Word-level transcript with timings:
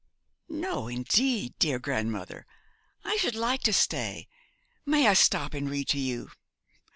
'No, 0.49 0.87
indeed, 0.87 1.53
dear 1.59 1.77
grandmother, 1.77 2.47
I 3.05 3.17
should 3.17 3.35
like 3.35 3.61
to 3.61 3.71
stay. 3.71 4.27
May 4.83 5.07
I 5.07 5.13
stop 5.13 5.53
and 5.53 5.69
read 5.69 5.89
to 5.89 5.99
you?' 5.99 6.31